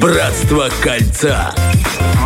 [0.00, 1.54] Братство кольца.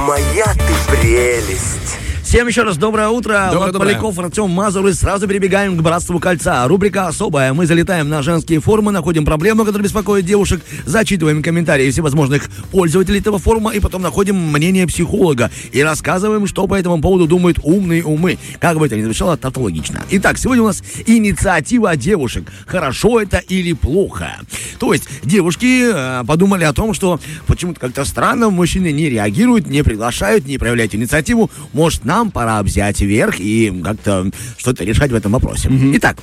[0.06, 1.98] Моя ты прелесть.
[2.35, 3.49] Всем еще раз доброе утро.
[3.52, 3.79] Доброе, Влад.
[3.79, 4.88] Поляков, Артем Мазур.
[4.88, 6.67] И сразу перебегаем к Братству Кольца.
[6.67, 7.53] Рубрика особая.
[7.53, 13.39] Мы залетаем на женские форумы, находим проблему, которая беспокоит девушек, зачитываем комментарии всевозможных пользователей этого
[13.39, 18.36] форума и потом находим мнение психолога и рассказываем, что по этому поводу думают умные умы.
[18.58, 20.03] Как бы это ни звучало, тавтологично.
[20.11, 22.50] Итак, сегодня у нас инициатива девушек.
[22.66, 24.40] Хорошо это или плохо?
[24.80, 29.85] То есть девушки э, подумали о том, что почему-то как-то странно мужчины не реагируют, не
[29.85, 31.48] приглашают, не проявляют инициативу.
[31.72, 35.70] Может, нам пора взять верх и как-то что-то решать в этом вопросе.
[35.95, 36.19] Итак,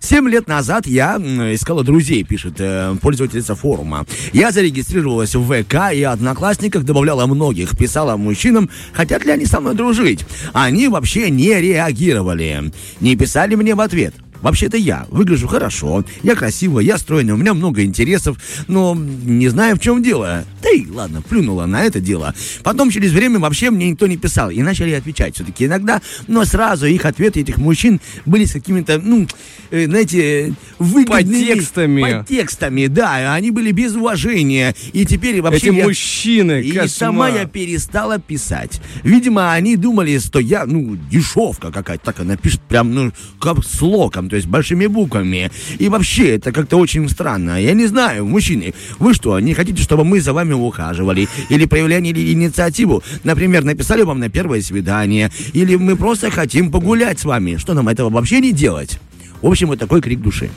[0.00, 4.06] Семь лет назад я искала друзей, пишет э, пользовательница форума.
[4.32, 9.74] Я зарегистрировалась в ВК и Одноклассниках, добавляла многих, писала мужчинам, хотят ли они со мной
[9.74, 10.24] дружить.
[10.52, 14.14] Они вообще не реагировали, не писали мне в ответ.
[14.42, 18.38] Вообще-то я выгляжу хорошо, я красивая, я стройная, у меня много интересов,
[18.68, 20.44] но не знаю, в чем дело.
[20.62, 22.34] Да и ладно, плюнула на это дело.
[22.62, 26.86] Потом через время вообще мне никто не писал, и начали отвечать все-таки иногда, но сразу
[26.86, 29.26] их ответы этих мужчин были с какими-то, ну,
[29.70, 31.46] э, знаете, выгодными...
[31.48, 32.02] Подтекстами.
[32.02, 35.68] Подтекстами, да, они были без уважения, и теперь вообще...
[35.68, 36.88] Эти я- мужчины, и кошмар.
[36.88, 38.80] сама я перестала писать.
[39.02, 42.04] Видимо, они думали, что я, ну, дешевка какая-то.
[42.04, 45.50] Так она пишет прям, ну, как слогом, то есть большими буквами.
[45.78, 47.60] И вообще, это как-то очень странно.
[47.60, 51.28] Я не знаю, мужчины, вы что, не хотите, чтобы мы за вами ухаживали?
[51.48, 53.02] Или проявляли инициативу?
[53.24, 55.30] Например, написали вам на первое свидание?
[55.52, 57.56] Или мы просто хотим погулять с вами?
[57.56, 58.98] Что нам этого вообще не делать?
[59.42, 60.50] В общем, вот такой крик души.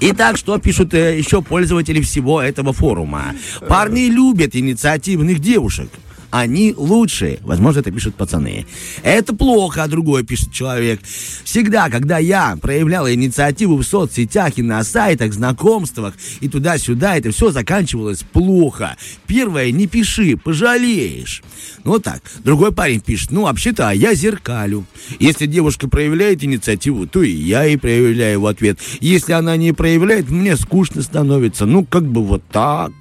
[0.00, 3.34] Итак, что пишут э, еще пользователи всего этого форума?
[3.68, 5.88] Парни любят инициативных девушек.
[6.30, 7.38] Они лучшие.
[7.42, 8.66] Возможно, это пишут пацаны.
[9.02, 11.00] Это плохо, а другой пишет человек.
[11.44, 17.50] Всегда, когда я проявляла инициативу в соцсетях и на сайтах, знакомствах и туда-сюда, это все
[17.50, 18.96] заканчивалось плохо.
[19.26, 21.42] Первое, не пиши, пожалеешь.
[21.84, 22.20] Ну вот так.
[22.44, 24.84] Другой парень пишет, ну вообще-то а я зеркалю.
[25.20, 28.78] Если девушка проявляет инициативу, то и я и проявляю в ответ.
[29.00, 31.66] Если она не проявляет, мне скучно становится.
[31.66, 32.92] Ну как бы вот так.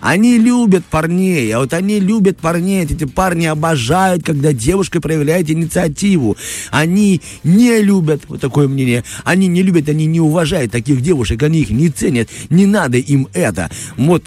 [0.00, 2.84] Они любят парней, а вот они любят парней.
[2.84, 6.36] Эти парни обожают, когда девушка проявляет инициативу.
[6.70, 11.60] Они не любят, вот такое мнение, они не любят, они не уважают таких девушек, они
[11.60, 12.28] их не ценят.
[12.50, 13.70] Не надо им это.
[13.96, 14.24] Вот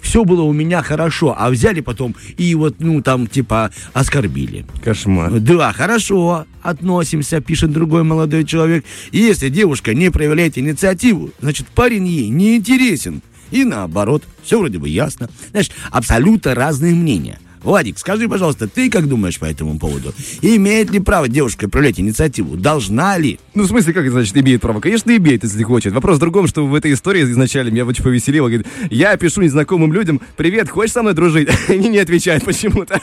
[0.00, 4.66] все было у меня хорошо, а взяли потом и вот, ну, там, типа, оскорбили.
[4.82, 5.40] Кошмар.
[5.40, 8.84] Да, хорошо, относимся, пишет другой молодой человек.
[9.12, 13.22] И если девушка не проявляет инициативу, значит, парень ей не интересен.
[13.50, 15.30] И наоборот, все вроде бы ясно.
[15.50, 17.38] Знаешь, абсолютно разные мнения.
[17.64, 20.12] Владик, скажи, пожалуйста, ты как думаешь по этому поводу?
[20.42, 22.58] Имеет ли право девушка проявлять инициативу?
[22.58, 23.40] Должна ли?
[23.54, 24.80] Ну, в смысле, как значит, имеет право?
[24.80, 25.94] Конечно, имеет, если хочет.
[25.94, 28.48] Вопрос в другом, что в этой истории изначально меня очень повеселило.
[28.48, 31.48] Говорит, я пишу незнакомым людям, привет, хочешь со мной дружить?
[31.68, 33.00] Они не отвечают почему-то.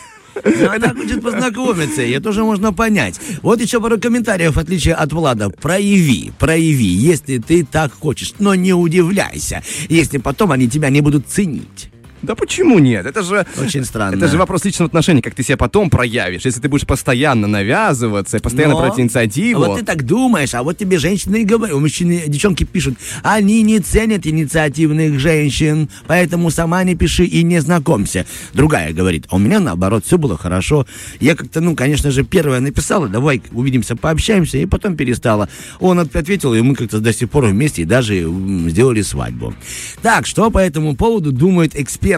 [0.70, 3.20] Она хочет познакомиться, это тоже можно понять.
[3.42, 5.50] Вот еще пару комментариев, в отличие от Влада.
[5.50, 11.28] Прояви, прояви, если ты так хочешь, но не удивляйся, если потом они тебя не будут
[11.28, 11.91] ценить.
[12.22, 13.06] Да почему нет?
[13.06, 13.46] Это же...
[13.62, 14.16] Очень странно.
[14.16, 16.46] Это же вопрос личного отношения, как ты себя потом проявишь.
[16.46, 19.66] Если ты будешь постоянно навязываться, постоянно Но- проявлять инициативу.
[19.66, 23.80] Вот ты так думаешь, а вот тебе женщины и говорят, мужчины, девчонки пишут, они не
[23.80, 28.26] ценят инициативных женщин, поэтому сама не пиши и не знакомься.
[28.54, 30.86] Другая говорит, а у меня наоборот, все было хорошо.
[31.20, 35.50] Я как-то, ну, конечно же, первая написала, давай увидимся, пообщаемся, и потом перестала.
[35.80, 38.22] Он от- ответил, и мы как-то до сих пор вместе и даже
[38.70, 39.54] сделали свадьбу.
[40.02, 42.11] Так, что по этому поводу думают эксперты?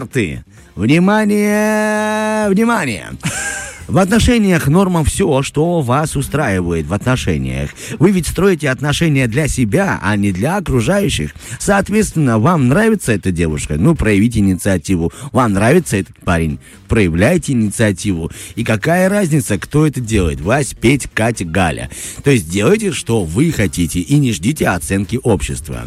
[0.74, 3.12] Внимание, внимание!
[3.86, 7.70] В отношениях норма все, что вас устраивает в отношениях.
[7.98, 11.34] Вы ведь строите отношения для себя, а не для окружающих.
[11.58, 13.74] Соответственно, вам нравится эта девушка?
[13.76, 15.12] Ну, проявите инициативу.
[15.32, 16.58] Вам нравится этот парень?
[16.88, 18.30] Проявляйте инициативу.
[18.54, 20.40] И какая разница, кто это делает?
[20.40, 21.90] Вась, Петь, Катя, Галя.
[22.22, 25.82] То есть делайте, что вы хотите, и не ждите оценки общества.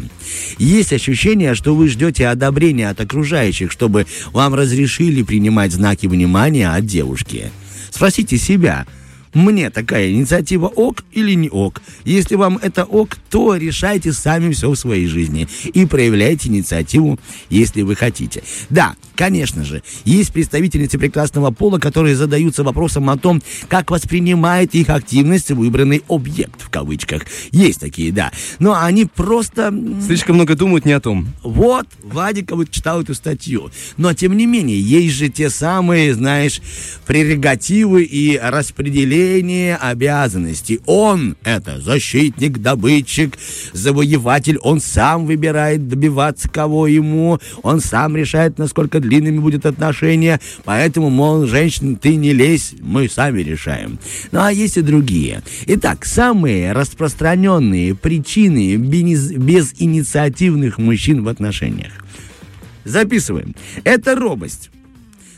[0.58, 6.86] Есть ощущение, что вы ждете одобрения от окружающих, чтобы вам разрешили принимать знаки внимания от
[6.86, 7.50] девушки.
[7.90, 8.86] Спросите себя,
[9.34, 11.82] мне такая инициатива ок или не ок?
[12.04, 17.18] Если вам это ок, то решайте сами все в своей жизни и проявляйте инициативу,
[17.50, 18.42] если вы хотите.
[18.70, 24.88] Да, конечно же, есть представительницы прекрасного пола, которые задаются вопросом о том, как воспринимает их
[24.88, 27.22] активность выбранный объект, в кавычках.
[27.50, 28.32] Есть такие, да.
[28.58, 29.74] Но они просто...
[30.06, 31.28] Слишком много думают не о том.
[31.42, 33.70] вот, Вадик вот читал эту статью.
[33.96, 36.60] Но, тем не менее, есть же те самые, знаешь,
[37.06, 40.80] прерогативы и распределение разделение обязанностей.
[40.86, 43.36] Он— это защитник, добытчик,
[43.72, 44.58] завоеватель.
[44.58, 47.38] Он сам выбирает добиваться кого ему.
[47.62, 50.40] Он сам решает, насколько длинными будет отношения.
[50.64, 53.98] Поэтому, мол, женщина, ты не лезь, мы сами решаем.
[54.32, 55.42] Ну, а есть и другие.
[55.66, 61.92] Итак, самые распространенные причины без, безинициативных мужчин в отношениях.
[62.84, 63.54] Записываем.
[63.84, 64.70] Это робость.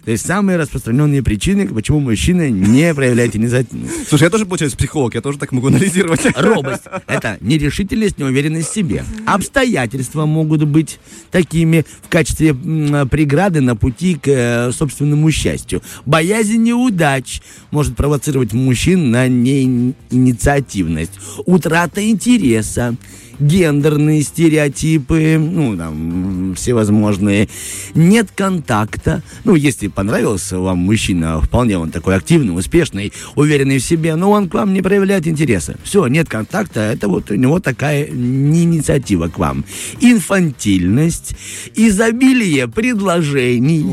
[0.05, 4.09] То есть самые распространенные причины, почему мужчина не проявляет инициативность.
[4.09, 6.21] Слушай, я тоже, получается, психолог, я тоже так могу анализировать.
[6.37, 9.05] Робость– это нерешительность, неуверенность в себе.
[9.27, 10.99] Обстоятельства могут быть
[11.31, 15.83] такими в качестве преграды на пути к э, собственному счастью.
[16.07, 21.13] Боязнь неудач может провоцировать мужчин на неинициативность.
[21.45, 22.97] Утрата интереса
[23.41, 27.49] гендерные стереотипы, ну, там, всевозможные.
[27.95, 29.23] Нет контакта.
[29.45, 34.49] Ну, если понравился вам мужчина, вполне он такой активный, успешный, уверенный в себе, но он
[34.49, 35.77] к вам не проявляет интереса.
[35.83, 39.65] Все, нет контакта, это вот у него такая инициатива к вам.
[40.01, 41.35] Инфантильность,
[41.75, 43.87] изобилие предложений.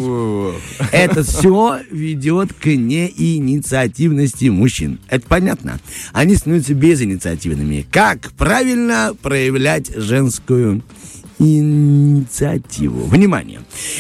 [0.91, 4.99] Это все ведет к неинициативности мужчин.
[5.07, 5.79] Это понятно?
[6.11, 7.85] Они становятся безинициативными.
[7.89, 10.81] Как правильно проявлять проявлять женскую
[11.37, 13.05] инициативу.
[13.05, 13.59] Внимание!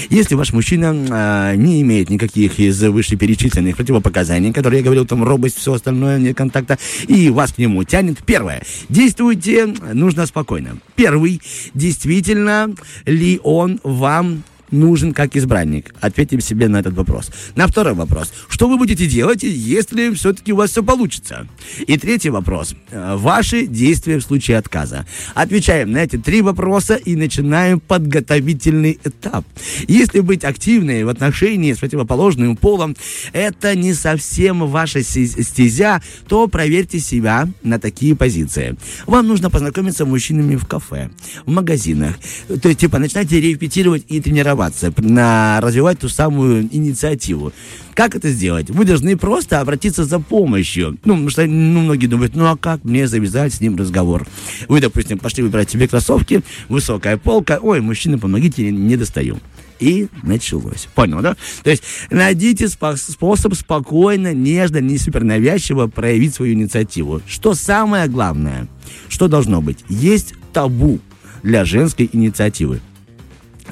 [0.09, 5.59] Если ваш мужчина а, не имеет никаких из вышеперечисленных противопоказаний, которые я говорил, там робость,
[5.59, 10.79] все остальное, нет контакта, и вас к нему тянет, первое, действуйте нужно спокойно.
[10.95, 11.39] Первый,
[11.75, 12.73] действительно
[13.05, 15.93] ли он вам нужен как избранник?
[16.01, 17.31] Ответим себе на этот вопрос.
[17.55, 18.33] На второй вопрос.
[18.49, 21.47] Что вы будете делать, если все-таки у вас все получится?
[21.85, 22.75] И третий вопрос.
[22.91, 25.05] Э, ваши действия в случае отказа.
[25.33, 29.45] Отвечаем на эти три вопроса и начинаем подготовительный этап.
[29.87, 32.95] Если быть активной в отношении с противоположным полом,
[33.33, 38.75] это не совсем ваша стезя, то проверьте себя на такие позиции.
[39.05, 41.09] Вам нужно познакомиться с мужчинами в кафе,
[41.45, 42.17] в магазинах.
[42.61, 47.53] То есть, типа, начинайте репетировать и тренироваться тренироваться, на развивать ту самую инициативу.
[47.93, 48.69] Как это сделать?
[48.69, 50.97] Вы должны просто обратиться за помощью.
[51.03, 54.27] Ну, потому что ну, многие думают, ну а как мне завязать с ним разговор?
[54.67, 59.39] Вы, допустим, пошли выбирать себе кроссовки, высокая полка, ой, мужчина, помогите, не достаю.
[59.79, 60.87] И началось.
[60.95, 61.35] Понял, да?
[61.63, 67.21] То есть найдите спо- способ спокойно, нежно, не супер навязчиво проявить свою инициативу.
[67.27, 68.67] Что самое главное,
[69.07, 69.85] что должно быть?
[69.87, 70.99] Есть табу
[71.43, 72.81] для женской инициативы.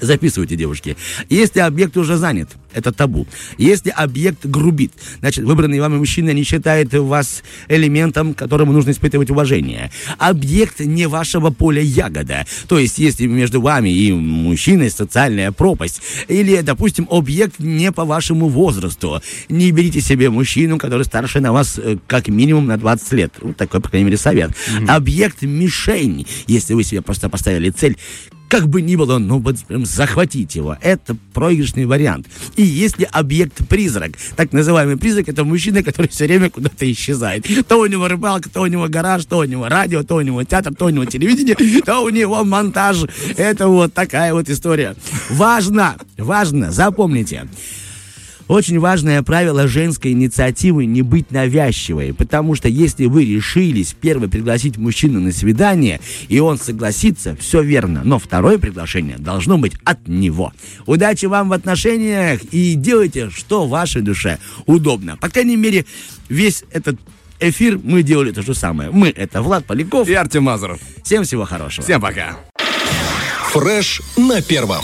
[0.01, 0.97] Записывайте, девушки.
[1.30, 3.27] Если объект уже занят, это табу.
[3.57, 9.92] Если объект грубит, значит, выбранный вами мужчина не считает вас элементом, которому нужно испытывать уважение.
[10.18, 12.45] Объект не вашего поля ягода.
[12.68, 18.50] То есть, если между вами и мужчиной социальная пропасть, или, допустим, объект не по вашему
[18.50, 23.33] возрасту, не берите себе мужчину, который старше на вас э, как минимум на 20 лет.
[23.42, 24.51] Вот такой, по крайней мере, совет.
[24.51, 24.88] Mm-hmm.
[24.88, 27.97] Объект мишень, если вы себе просто поставили цель,
[28.56, 30.78] как бы ни было, ну вот прям захватить его.
[30.80, 32.28] Это проигрышный вариант.
[32.56, 37.46] И если объект-призрак, так называемый призрак, это мужчина, который все время куда-то исчезает.
[37.68, 40.42] То у него рыбалка, то у него гараж, то у него радио, то у него
[40.46, 43.04] театр, то у него телевидение, то у него монтаж.
[43.36, 44.96] Это вот такая вот история.
[45.30, 47.50] Важно, важно, запомните.
[48.47, 54.77] Очень важное правило женской инициативы не быть навязчивой, потому что если вы решились первый пригласить
[54.77, 60.53] мужчину на свидание, и он согласится, все верно, но второе приглашение должно быть от него.
[60.86, 64.37] Удачи вам в отношениях и делайте, что вашей душе
[64.68, 65.18] удобно.
[65.18, 65.85] По крайней мере,
[66.30, 66.99] весь этот
[67.40, 68.92] эфир мы делали то же самое.
[68.92, 70.80] Мы— это Влад Поляков и Артем Мазуров.
[71.04, 71.83] Всем всего хорошего.
[71.83, 72.37] Всем пока.
[73.52, 74.83] Фреш на первом.